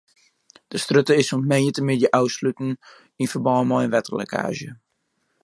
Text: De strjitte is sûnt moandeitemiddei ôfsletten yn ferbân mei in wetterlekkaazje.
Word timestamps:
De 0.73 0.77
strjitte 0.83 1.13
is 1.21 1.27
sûnt 1.29 1.47
moandeitemiddei 1.49 2.13
ôfsletten 2.21 2.71
yn 3.21 3.31
ferbân 3.31 3.67
mei 3.69 3.83
in 3.85 3.93
wetterlekkaazje. 3.93 4.71